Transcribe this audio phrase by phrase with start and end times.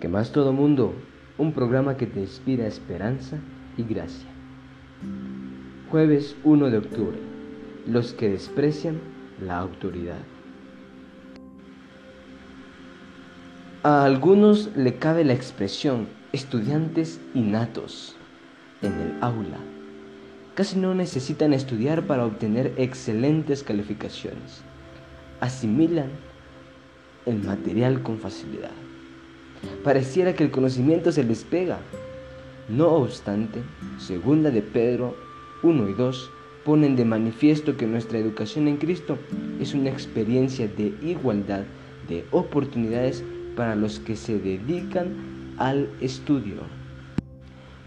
[0.00, 0.94] Que más todo mundo,
[1.38, 3.38] un programa que te inspira esperanza
[3.76, 4.28] y gracia.
[5.90, 7.18] Jueves 1 de octubre.
[7.86, 9.00] Los que desprecian
[9.40, 10.20] la autoridad.
[13.82, 18.14] A algunos le cabe la expresión estudiantes innatos
[18.82, 19.58] en el aula.
[20.54, 24.62] Casi no necesitan estudiar para obtener excelentes calificaciones.
[25.40, 26.10] Asimilan
[27.26, 28.72] el material con facilidad.
[29.84, 31.78] Pareciera que el conocimiento se les pega.
[32.68, 33.62] No obstante,
[33.98, 35.16] segunda de Pedro
[35.62, 36.30] 1 y 2
[36.64, 39.16] ponen de manifiesto que nuestra educación en Cristo
[39.60, 41.64] es una experiencia de igualdad
[42.08, 43.24] de oportunidades
[43.56, 46.56] para los que se dedican al estudio.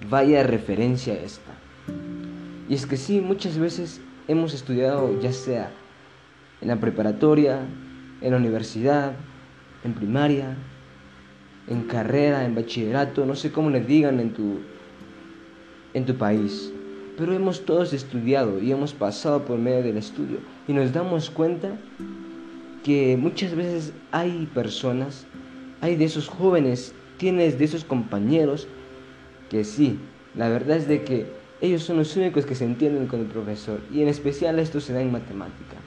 [0.09, 1.51] Vaya referencia esta.
[2.67, 5.71] Y es que sí, muchas veces hemos estudiado ya sea
[6.61, 7.61] en la preparatoria,
[8.21, 9.13] en la universidad,
[9.83, 10.55] en primaria,
[11.67, 14.59] en carrera, en bachillerato, no sé cómo le digan en tu,
[15.93, 16.73] en tu país.
[17.17, 21.77] Pero hemos todos estudiado y hemos pasado por medio del estudio y nos damos cuenta
[22.83, 25.27] que muchas veces hay personas,
[25.81, 28.67] hay de esos jóvenes, tienes de esos compañeros
[29.49, 29.99] que sí,
[30.35, 31.27] la verdad es de que
[31.61, 34.93] ellos son los únicos que se entienden con el profesor y en especial esto se
[34.93, 35.77] da en matemática.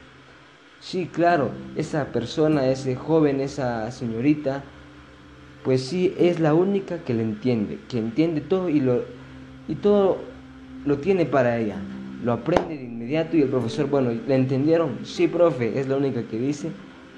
[0.80, 4.62] Sí, claro, esa persona, ese joven, esa señorita,
[5.64, 9.02] pues sí es la única que le entiende, que entiende todo y lo
[9.66, 10.18] y todo
[10.84, 11.76] lo tiene para ella.
[12.22, 14.98] Lo aprende de inmediato y el profesor, bueno, ¿le entendieron?
[15.04, 16.68] Sí, profe, es la única que dice.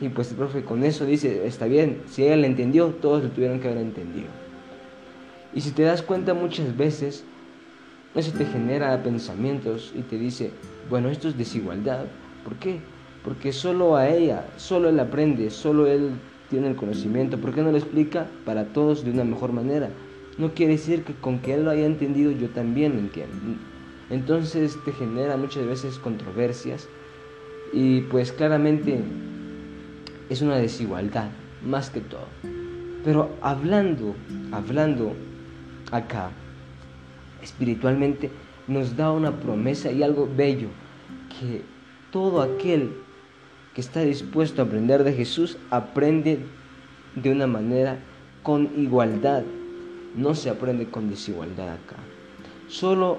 [0.01, 3.31] Y pues el profe con eso dice, está bien, si ella le entendió, todos lo
[3.31, 4.29] tuvieron que haber entendido.
[5.55, 7.25] Y si te das cuenta muchas veces,
[8.15, 10.51] eso te genera pensamientos y te dice,
[10.89, 12.05] bueno, esto es desigualdad.
[12.45, 12.79] ¿Por qué?
[13.25, 16.11] Porque solo a ella, solo él aprende, solo él
[16.49, 17.39] tiene el conocimiento.
[17.39, 19.91] ¿Por qué no lo explica para todos de una mejor manera?
[20.39, 23.35] No quiere decir que con que él lo haya entendido yo también lo entiendo.
[24.11, 26.89] Entonces te genera muchas veces controversias
[27.73, 29.01] y pues claramente
[30.29, 31.31] es una desigualdad,
[31.65, 32.27] más que todo.
[33.05, 34.15] Pero hablando,
[34.53, 35.13] hablando
[35.91, 36.31] acá,
[37.43, 38.31] espiritualmente,
[38.67, 40.69] nos da una promesa y algo bello,
[41.39, 41.63] que
[42.11, 43.06] todo aquel
[43.77, 46.39] que está dispuesto a aprender de Jesús aprende
[47.15, 47.99] de una manera
[48.43, 49.43] con igualdad.
[50.17, 51.97] No se aprende con desigualdad acá.
[52.69, 53.19] Solo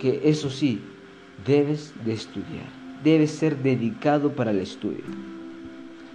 [0.00, 0.80] que eso sí,
[1.46, 2.66] debes de estudiar.
[3.04, 5.04] Debes ser dedicado para el estudio.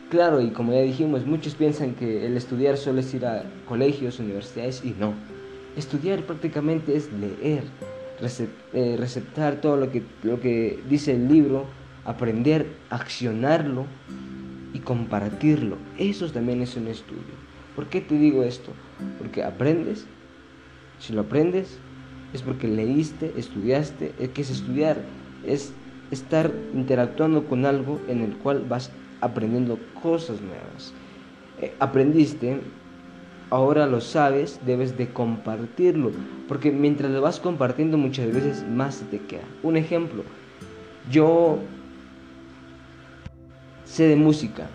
[0.10, 4.20] Claro, y como ya dijimos, muchos piensan que el estudiar solo es ir a colegios,
[4.20, 5.14] universidades, y no.
[5.78, 7.64] Estudiar prácticamente es leer,
[8.74, 11.66] eh, receptar todo lo que, lo que dice el libro,
[12.06, 13.86] aprender, accionarlo
[14.74, 15.78] y compartirlo.
[15.98, 17.22] Eso también es un estudio.
[17.76, 18.74] ¿Por qué te digo esto?
[19.18, 20.06] Porque aprendes,
[21.00, 21.80] si lo aprendes,
[22.34, 24.98] es porque leíste, estudiaste, ¿qué es estudiar?
[25.46, 25.74] Es
[26.12, 28.92] estar interactuando con algo en el cual vas
[29.22, 30.94] aprendiendo cosas nuevas.
[31.60, 32.60] Eh, aprendiste,
[33.50, 36.12] ahora lo sabes, debes de compartirlo,
[36.48, 39.46] porque mientras lo vas compartiendo muchas veces más se te queda.
[39.64, 40.24] Un ejemplo,
[41.10, 41.60] yo
[43.92, 44.70] sé de música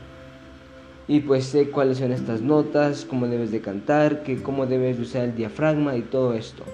[1.09, 5.05] y pues sé cuáles son estas notas, cómo debes de cantar, que cómo debes de
[5.05, 6.65] usar el diafragma y todo esto.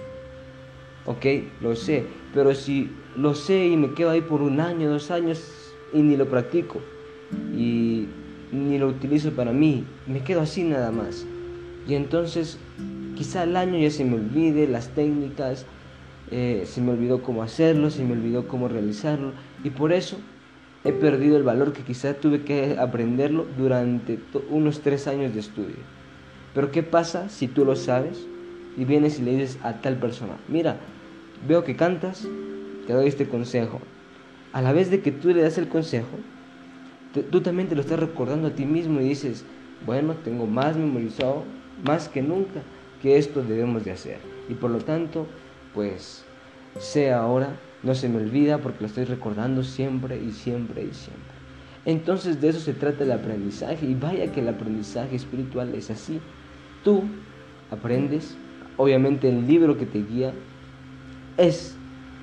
[1.07, 1.27] Ok,
[1.61, 2.05] lo sé,
[2.35, 6.17] pero si lo sé y me quedo ahí por un año, dos años y ni
[6.17, 6.81] lo practico,
[7.57, 8.09] y
[8.51, 11.25] ni lo utilizo para mí, me quedo así nada más.
[11.87, 12.59] Y entonces
[13.17, 15.67] quizá al año ya se me olvide las técnicas,
[16.31, 19.33] eh, se me olvidó cómo hacerlo, se me olvidó cómo realizarlo
[19.63, 20.17] y por eso
[20.85, 24.19] he perdido el valor que quizá tuve que aprenderlo durante
[24.51, 25.77] unos tres años de estudio.
[26.55, 28.27] Pero ¿qué pasa si tú lo sabes
[28.77, 30.77] y vienes y le dices a tal persona, mira,
[31.47, 32.27] veo que cantas,
[32.87, 33.81] te doy este consejo.
[34.53, 36.19] A la vez de que tú le das el consejo,
[37.31, 39.45] tú también te lo estás recordando a ti mismo y dices,
[39.87, 41.45] bueno, tengo más memorizado,
[41.85, 42.63] más que nunca,
[43.01, 44.19] que esto debemos de hacer.
[44.49, 45.27] Y por lo tanto,
[45.75, 46.25] pues,
[46.79, 51.43] sé ahora, no se me olvida porque lo estoy recordando siempre y siempre y siempre.
[51.85, 56.21] Entonces de eso se trata el aprendizaje y vaya que el aprendizaje espiritual es así.
[56.85, 57.03] Tú
[57.71, 58.37] aprendes,
[58.77, 60.33] obviamente el libro que te guía
[61.37, 61.75] es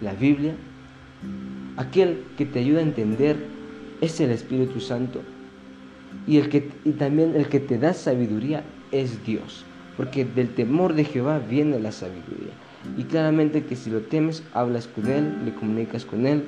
[0.01, 0.55] la Biblia,
[1.75, 3.35] aquel que te ayuda a entender
[4.01, 5.21] es el Espíritu Santo.
[6.27, 9.65] Y, el que, y también el que te da sabiduría es Dios.
[9.97, 12.53] Porque del temor de Jehová viene la sabiduría.
[12.97, 16.43] Y claramente que si lo temes, hablas con Él, le comunicas con Él,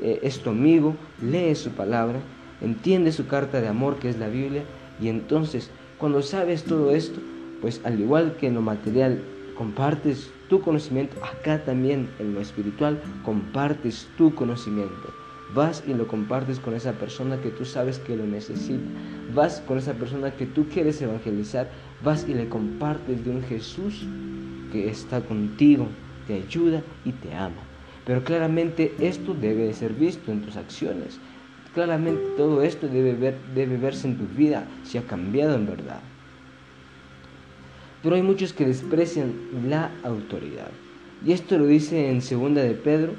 [0.00, 2.20] eh, es tu amigo, lee su palabra,
[2.60, 4.62] entiende su carta de amor que es la Biblia.
[5.00, 7.20] Y entonces, cuando sabes todo esto,
[7.60, 9.22] pues al igual que en lo material
[9.56, 15.12] compartes tu conocimiento, acá también en lo espiritual compartes tu conocimiento.
[15.54, 18.82] Vas y lo compartes con esa persona que tú sabes que lo necesita.
[19.34, 21.68] Vas con esa persona que tú quieres evangelizar.
[22.02, 24.06] Vas y le compartes de un Jesús
[24.72, 25.86] que está contigo,
[26.26, 27.62] te ayuda y te ama.
[28.06, 31.20] Pero claramente esto debe de ser visto en tus acciones.
[31.74, 36.00] Claramente todo esto debe, ver, debe verse en tu vida si ha cambiado en verdad.
[38.02, 39.32] Pero hay muchos que desprecian
[39.68, 40.70] la autoridad.
[41.24, 43.14] Y esto lo dice en 2 de Pedro,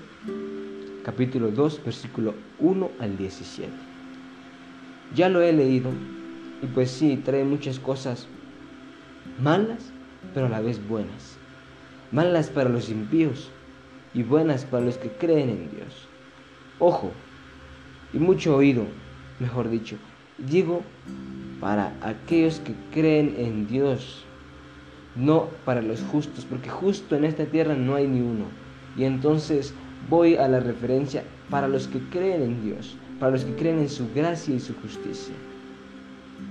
[1.03, 3.71] capítulo 2, versículo 1 al 17.
[5.15, 5.91] Ya lo he leído
[6.61, 8.27] y pues sí, trae muchas cosas
[9.39, 9.93] malas,
[10.33, 11.42] pero a la vez buenas.
[12.13, 13.49] Malas para los impíos
[14.13, 16.07] y buenas para los que creen en Dios.
[16.79, 17.11] Ojo,
[18.13, 18.85] y mucho oído,
[19.39, 19.97] mejor dicho,
[20.37, 20.83] digo
[21.59, 24.25] para aquellos que creen en Dios
[25.15, 28.45] no para los justos, porque justo en esta tierra no hay ni uno.
[28.97, 29.73] Y entonces
[30.09, 33.89] voy a la referencia para los que creen en Dios, para los que creen en
[33.89, 35.33] su gracia y su justicia,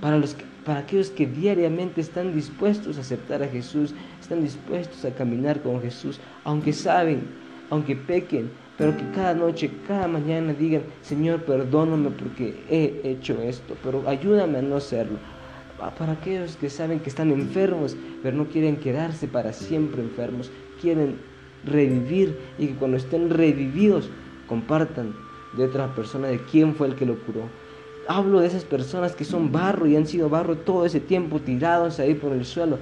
[0.01, 5.11] para, los para aquellos que diariamente están dispuestos a aceptar a Jesús, están dispuestos a
[5.11, 7.23] caminar con Jesús, aunque saben,
[7.69, 13.75] aunque pequen, pero que cada noche, cada mañana digan, Señor, perdóname porque he hecho esto,
[13.83, 15.17] pero ayúdame a no hacerlo
[15.91, 20.51] para aquellos que saben que están enfermos, pero no quieren quedarse para siempre enfermos,
[20.81, 21.17] quieren
[21.65, 24.09] revivir y que cuando estén revividos
[24.47, 25.13] compartan
[25.57, 27.49] de otra persona de quién fue el que lo curó.
[28.07, 31.99] Hablo de esas personas que son barro y han sido barro todo ese tiempo tirados
[31.99, 32.77] ahí por el suelo,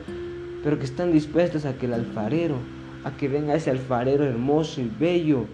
[0.63, 2.55] pero que están dispuestos a que el alfarero,
[3.03, 5.45] a que venga ese alfarero hermoso y bello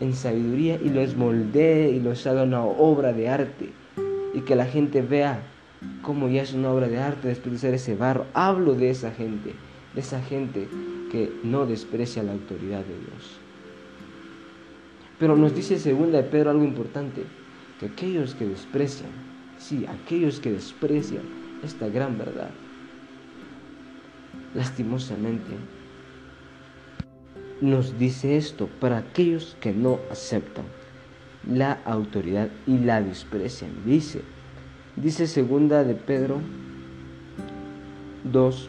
[0.00, 3.72] en sabiduría y los moldee y los haga una obra de arte
[4.34, 5.42] y que la gente vea
[6.02, 8.26] como ya es una obra de arte después de ser ese barro.
[8.34, 9.54] Hablo de esa gente,
[9.94, 10.68] de esa gente
[11.10, 13.38] que no desprecia la autoridad de Dios.
[15.18, 17.24] Pero nos dice segunda de Pedro algo importante,
[17.78, 19.10] que aquellos que desprecian,
[19.58, 21.24] sí, aquellos que desprecian
[21.62, 22.50] esta gran verdad,
[24.54, 25.56] lastimosamente,
[27.60, 30.64] nos dice esto para aquellos que no aceptan
[31.46, 33.70] la autoridad y la desprecian.
[33.84, 34.22] Dice,
[35.00, 36.40] Dice segunda de Pedro
[38.24, 38.68] 2,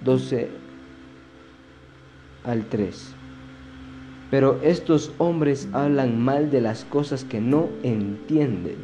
[0.00, 0.50] 12
[2.42, 3.21] al 3.
[4.32, 8.76] Pero estos hombres hablan mal de las cosas que no entienden.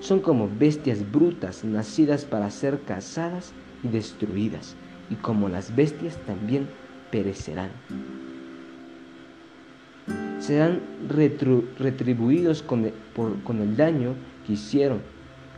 [0.00, 3.52] Son como bestias brutas nacidas para ser cazadas
[3.84, 4.74] y destruidas,
[5.08, 6.68] y como las bestias también
[7.12, 7.70] perecerán.
[10.40, 10.80] Serán
[11.78, 12.92] retribuidos con el,
[13.44, 14.14] con el daño
[14.52, 15.00] hicieron,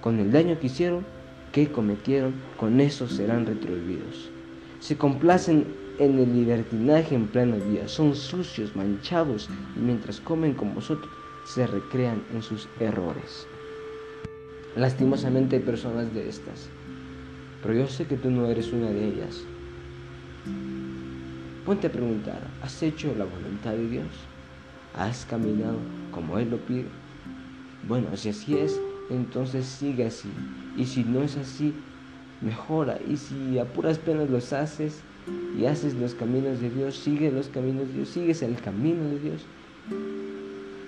[0.00, 1.06] con el daño que hicieron,
[1.52, 4.31] que cometieron, con eso serán retribuidos.
[4.81, 5.67] Se complacen
[5.99, 11.12] en el libertinaje en pleno día, son sucios, manchados, y mientras comen con vosotros,
[11.44, 13.47] se recrean en sus errores.
[14.77, 16.71] Lastimosamente hay personas de estas,
[17.61, 19.44] pero yo sé que tú no eres una de ellas.
[21.67, 24.09] Ponte a preguntar, ¿has hecho la voluntad de Dios?
[24.94, 25.79] ¿Has caminado
[26.11, 26.87] como Él lo pide?
[27.87, 28.81] Bueno, si así es,
[29.11, 30.33] entonces sigue así.
[30.76, 31.75] Y si no es así,
[32.40, 32.99] mejora.
[33.06, 35.04] Y si a puras penas los haces
[35.59, 39.18] y haces los caminos de Dios, sigue los caminos de Dios, sigues el camino de
[39.18, 39.49] Dios,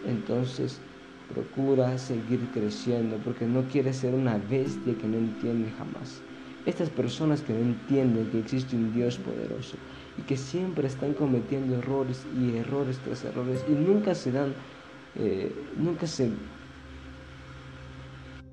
[0.04, 0.80] entonces
[1.26, 6.24] procura seguir creciendo porque no quieres ser una bestia que no entiende jamás.
[6.64, 9.78] Estas personas que no entienden que existe un Dios poderoso
[10.16, 14.54] y que siempre están cometiendo errores y errores tras errores y nunca se dan,
[15.14, 16.30] eh, nunca se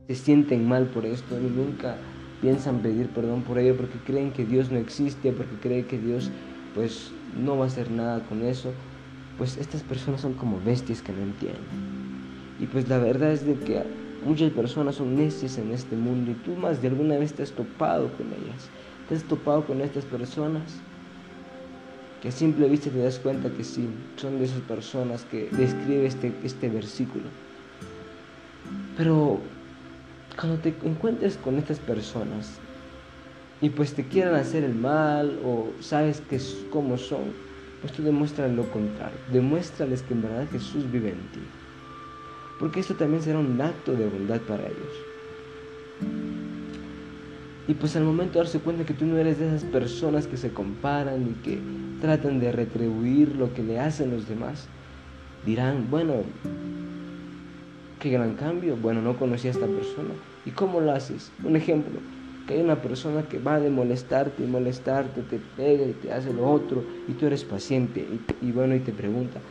[0.08, 2.01] se sienten mal por esto nunca
[2.41, 6.31] piensan pedir perdón por ello porque creen que Dios no existe, porque creen que Dios
[6.74, 8.74] pues no va a hacer nada con eso,
[9.38, 11.63] pues estas personas son como bestias que no entienden.
[12.60, 13.84] Y pues la verdad es de que
[14.25, 17.51] muchas personas son necias en este mundo y tú más de alguna vez te has
[17.51, 18.69] topado con ellas,
[19.08, 20.63] te has topado con estas personas
[22.22, 26.05] que a simple vista te das cuenta que sí, son de esas personas que describe
[26.05, 27.25] este, este versículo.
[28.98, 29.39] Pero
[30.39, 32.60] cuando te encuentres con estas personas
[33.62, 37.34] y pues te quieran hacer el mal o sabes que es como son,
[37.81, 39.17] pues tú demuéstrales lo contrario.
[39.34, 41.41] Demuéstrales que en verdad Jesús vive en ti.
[42.58, 44.96] Porque esto también será un acto de bondad para ellos.
[47.67, 50.38] Y pues al momento de darse cuenta que tú no eres de esas personas que
[50.38, 51.60] se comparan y que
[52.00, 54.67] tratan de retribuir lo que le hacen los demás,
[55.46, 56.24] dirán, bueno,
[58.00, 60.15] qué gran cambio, bueno, no conocí a esta persona,
[60.46, 61.34] ¿Y cómo lo haces?
[61.44, 62.01] Un ejemplo,
[62.48, 66.34] que hay una persona que va de molestarte y molestarte, te pega y te hace
[66.34, 69.41] lo otro, y tú eres paciente, y, bueno, y te pregunta,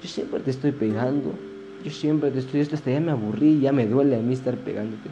[0.00, 1.38] yo siempre te estoy pegando,
[1.82, 5.10] yo siempre te estoy, hasta ya me aburrí, ya me duele a mí estar pegándote.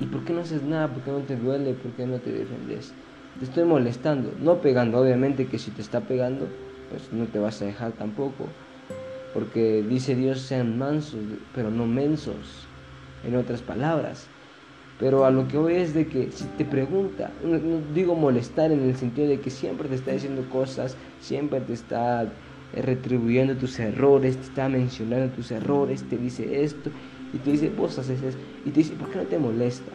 [0.00, 0.92] ¿Y por qué no haces nada?
[0.92, 1.74] ¿Por qué no te duele?
[1.74, 2.94] ¿Por qué no te defendes?
[3.38, 6.48] Te estoy molestando, no pegando, obviamente que si te está pegando,
[6.90, 8.63] pues no te vas a dejar tampoco.
[9.34, 11.20] Porque dice Dios sean mansos,
[11.52, 12.66] pero no mensos,
[13.26, 14.28] en otras palabras.
[14.98, 17.58] Pero a lo que voy es de que si te pregunta, no,
[17.92, 22.30] digo molestar en el sentido de que siempre te está diciendo cosas, siempre te está
[22.72, 26.90] retribuyendo tus errores, te está mencionando tus errores, te dice esto
[27.32, 29.90] y te dice vos haces y te dice ¿por qué no te molesta?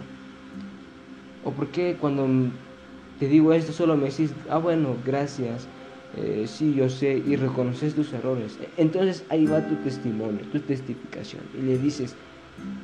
[1.43, 2.27] O por qué cuando
[3.19, 5.67] te digo esto solo me decís, ah bueno, gracias,
[6.15, 8.57] eh, sí, yo sé, y reconoces tus errores.
[8.77, 11.43] Entonces ahí va tu testimonio, tu testificación.
[11.53, 12.15] Y le dices,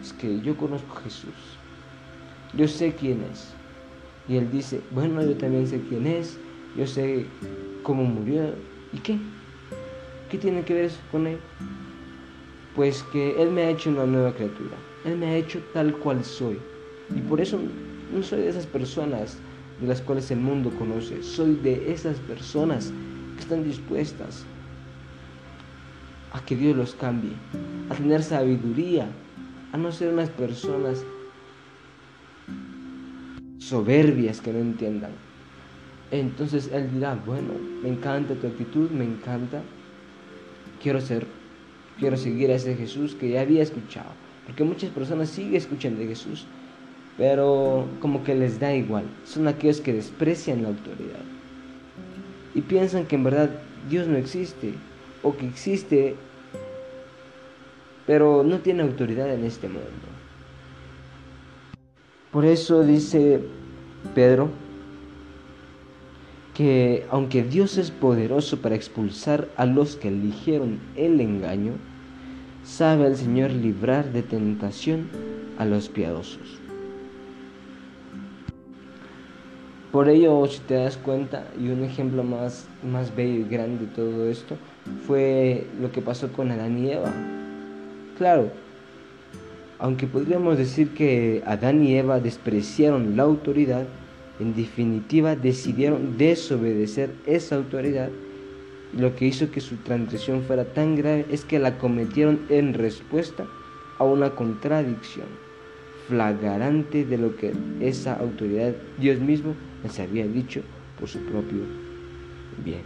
[0.02, 1.60] es que yo conozco a Jesús,
[2.54, 3.56] yo sé quién es.
[4.28, 6.40] Y él dice, bueno, yo también sé quién es,
[6.76, 7.28] yo sé
[7.84, 8.56] cómo murió.
[8.92, 9.20] ¿Y qué?
[10.30, 11.40] ¿Qué tiene que ver eso con él?
[12.74, 14.78] Pues que Él me ha hecho una nueva criatura.
[15.06, 16.60] Él me ha hecho tal cual soy.
[17.16, 17.60] Y por eso
[18.12, 19.38] no soy de esas personas
[19.80, 21.22] de las cuales el mundo conoce.
[21.22, 22.92] Soy de esas personas
[23.40, 24.46] están dispuestas
[26.32, 27.32] a que Dios los cambie,
[27.90, 29.08] a tener sabiduría,
[29.72, 31.04] a no ser unas personas
[33.58, 35.12] soberbias que no entiendan.
[36.12, 39.62] Entonces Él dirá, bueno, me encanta tu actitud, me encanta,
[40.82, 41.26] quiero ser,
[42.00, 44.12] quiero seguir a ese Jesús que ya había escuchado.
[44.46, 46.46] Porque muchas personas siguen escuchando de Jesús,
[47.18, 49.06] pero como que les da igual.
[49.24, 51.35] Son aquellos que desprecian la autoridad
[52.56, 53.52] y piensan que en verdad
[53.90, 54.74] Dios no existe
[55.22, 56.16] o que existe
[58.08, 59.90] pero no tiene autoridad en este mundo.
[62.32, 63.40] Por eso dice
[64.14, 64.50] Pedro
[66.54, 71.74] que aunque Dios es poderoso para expulsar a los que eligieron el engaño,
[72.64, 75.10] sabe el Señor librar de tentación
[75.58, 76.65] a los piadosos.
[79.96, 83.94] Por ello, si te das cuenta, y un ejemplo más, más bello y grande de
[83.94, 84.58] todo esto,
[85.08, 87.14] fue lo que pasó con Adán y Eva.
[88.18, 88.50] Claro,
[89.80, 93.88] aunque podríamos decir que Adán y Eva despreciaron la autoridad,
[94.42, 98.10] en definitiva decidieron desobedecer esa autoridad.
[98.92, 103.46] Lo que hizo que su transgresión fuera tan grave es que la cometieron en respuesta
[103.98, 105.28] a una contradicción
[106.10, 110.62] flagrante de lo que esa autoridad, Dios mismo, les había dicho
[111.00, 111.60] por su propio
[112.64, 112.82] bien.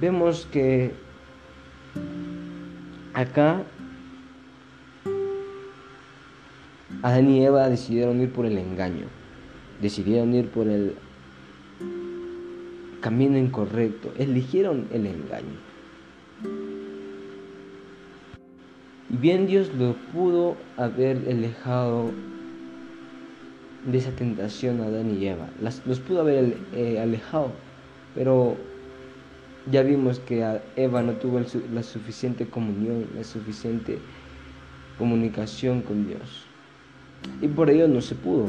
[0.00, 0.92] Vemos que
[3.12, 3.62] acá
[7.02, 9.06] Adán y Eva decidieron ir por el engaño,
[9.82, 10.94] decidieron ir por el
[13.02, 15.58] camino incorrecto, eligieron el engaño.
[19.10, 22.10] Y bien Dios lo pudo haber alejado
[23.86, 25.48] de esa tentación a Adán y Eva.
[25.60, 27.50] los pudo haber eh, alejado,
[28.14, 28.56] pero
[29.70, 31.40] ya vimos que Eva no tuvo
[31.72, 33.98] la suficiente comunión, la suficiente
[34.98, 36.46] comunicación con Dios.
[37.40, 38.48] Y por ello no se pudo.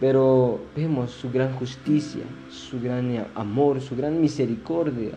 [0.00, 5.12] Pero vemos su gran justicia, su gran amor, su gran misericordia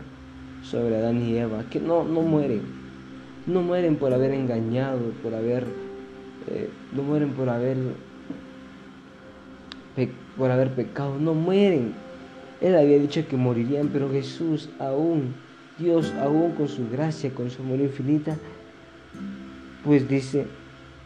[0.64, 2.62] sobre Adán y Eva, que no, no mueren,
[3.46, 5.66] no mueren por haber engañado, por haber,
[6.48, 7.78] eh, no mueren por haber,
[10.38, 11.94] por haber pecado, no mueren.
[12.62, 15.34] Él había dicho que morirían, pero Jesús aún,
[15.78, 18.38] Dios aún con su gracia, con su amor infinita,
[19.84, 20.46] pues dice,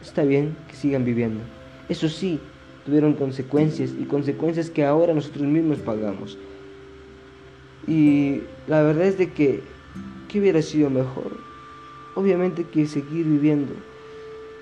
[0.02, 1.40] está bien que sigan viviendo.
[1.88, 2.40] Eso sí,
[2.84, 6.38] tuvieron consecuencias y consecuencias que ahora nosotros mismos pagamos.
[7.86, 9.60] Y la verdad es de que,
[10.28, 11.44] ¿qué hubiera sido mejor?
[12.14, 13.72] obviamente que seguir viviendo.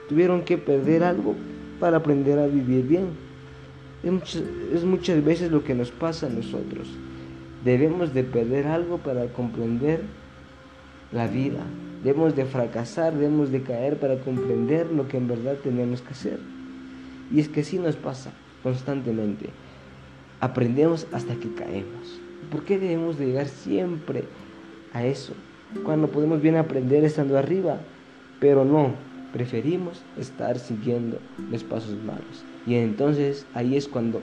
[0.09, 1.35] Tuvieron que perder algo
[1.79, 3.07] para aprender a vivir bien.
[4.03, 6.89] Es muchas, veces lo que nos pasa a nosotros.
[7.65, 10.01] Debemos de perder algo para comprender
[11.13, 11.61] la vida.
[12.03, 16.39] Debemos de fracasar, debemos de caer para comprender lo que en verdad tenemos que hacer.
[17.31, 18.33] Y es que así nos pasa
[18.63, 19.51] constantemente.
[20.41, 22.21] Aprendemos hasta que caemos.
[22.51, 24.25] ¿Por qué debemos de llegar siempre
[24.93, 25.35] a eso?
[25.85, 27.79] cuando podemos bien aprender estando arriba,
[28.41, 28.93] pero no,
[29.33, 31.19] preferimos estar siguiendo
[31.51, 32.45] los pasos malos.
[32.67, 34.23] Y entonces ahí es cuando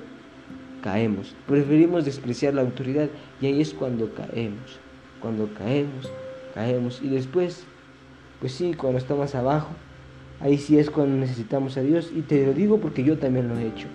[0.82, 1.36] caemos.
[1.48, 3.10] Preferimos despreciar la autoridad
[3.42, 4.80] y ahí es cuando caemos.
[5.22, 6.12] Cuando caemos,
[6.54, 7.02] caemos.
[7.04, 7.64] Y después,
[8.40, 9.70] pues sí, cuando estamos abajo,
[10.40, 13.58] ahí sí es cuando necesitamos a Dios y te lo digo porque yo también lo
[13.58, 13.88] he hecho.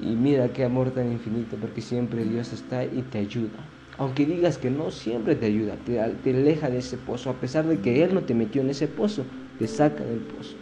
[0.00, 3.58] Y mira qué amor tan infinito, porque siempre Dios está y te ayuda.
[3.98, 7.66] Aunque digas que no, siempre te ayuda, te, te aleja de ese pozo, a pesar
[7.66, 9.24] de que Él no te metió en ese pozo,
[9.58, 10.56] te saca del pozo.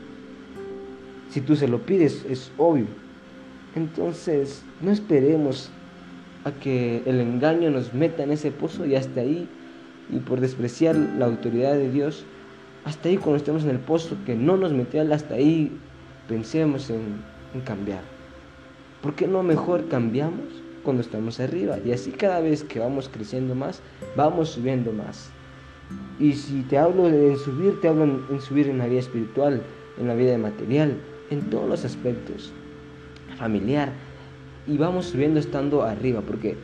[1.36, 2.86] Si tú se lo pides, es obvio.
[3.74, 5.70] Entonces, no esperemos
[6.44, 9.46] a que el engaño nos meta en ese pozo y hasta ahí,
[10.10, 12.24] y por despreciar la autoridad de Dios,
[12.86, 15.70] hasta ahí cuando estemos en el pozo que no nos metió hasta ahí,
[16.26, 17.02] pensemos en,
[17.52, 18.00] en cambiar.
[19.02, 20.46] ¿Por qué no mejor cambiamos
[20.84, 21.76] cuando estamos arriba?
[21.84, 23.82] Y así cada vez que vamos creciendo más,
[24.16, 25.28] vamos subiendo más.
[26.18, 29.60] Y si te hablo de subir, te hablo en subir en la vida espiritual,
[29.98, 30.96] en la vida material,
[31.30, 32.52] en todos los aspectos,
[33.36, 33.92] familiar.
[34.66, 36.56] Y vamos subiendo estando arriba, porque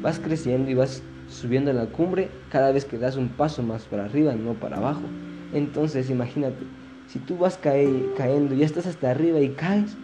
[0.00, 3.84] vas creciendo y vas subiendo a la cumbre cada vez que das un paso más
[3.84, 5.02] para arriba, no para abajo.
[5.52, 6.64] Entonces imagínate,
[7.08, 9.96] si tú vas cayendo, ya estás hasta arriba y caes,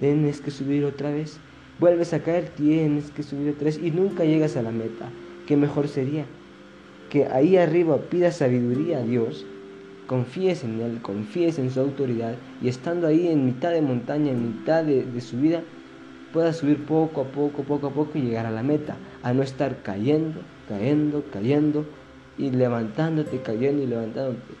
[0.00, 1.38] tienes que subir otra vez.
[1.78, 5.08] Vuelves a caer, tienes que subir otra vez y nunca llegas a la meta.
[5.46, 6.24] ¿Qué mejor sería?
[7.10, 9.46] Que ahí arriba pidas sabiduría a Dios,
[10.08, 14.42] confíes en Él, confíes en su autoridad y estando ahí en mitad de montaña, en
[14.42, 15.62] mitad de, de su vida,
[16.32, 19.42] puedas subir poco a poco, poco a poco y llegar a la meta, a no
[19.42, 21.84] estar cayendo, cayendo, cayendo
[22.38, 24.54] y levantándote, cayendo y levantándote.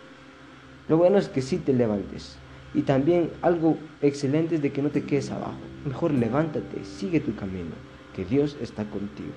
[0.88, 2.36] Lo bueno es que sí te levantes.
[2.74, 5.56] Y también algo excelente es de que no te quedes abajo.
[5.86, 7.70] Mejor levántate, sigue tu camino,
[8.14, 9.32] que Dios está contigo.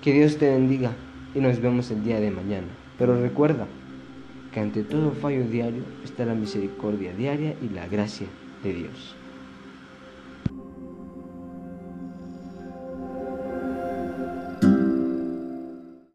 [0.00, 0.92] Que Dios te bendiga
[1.34, 2.81] y nos vemos el día de mañana.
[3.02, 3.66] Pero recuerda
[4.52, 8.28] que ante todo fallo diario está la misericordia diaria y la gracia
[8.62, 9.21] de Dios.